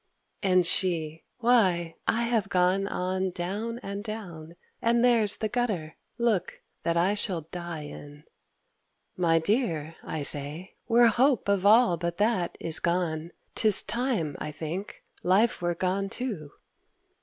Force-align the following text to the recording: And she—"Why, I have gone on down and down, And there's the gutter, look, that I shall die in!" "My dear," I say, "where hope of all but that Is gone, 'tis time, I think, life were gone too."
And 0.41 0.65
she—"Why, 0.65 1.93
I 2.07 2.23
have 2.23 2.49
gone 2.49 2.87
on 2.87 3.29
down 3.29 3.77
and 3.83 4.03
down, 4.03 4.55
And 4.81 5.05
there's 5.05 5.37
the 5.37 5.47
gutter, 5.47 5.95
look, 6.17 6.63
that 6.81 6.97
I 6.97 7.13
shall 7.13 7.41
die 7.41 7.81
in!" 7.83 8.23
"My 9.15 9.37
dear," 9.37 9.95
I 10.03 10.23
say, 10.23 10.73
"where 10.87 11.05
hope 11.05 11.47
of 11.47 11.67
all 11.67 11.97
but 11.97 12.17
that 12.17 12.57
Is 12.59 12.79
gone, 12.79 13.29
'tis 13.53 13.83
time, 13.83 14.35
I 14.39 14.51
think, 14.51 15.03
life 15.21 15.61
were 15.61 15.75
gone 15.75 16.09
too." 16.09 16.51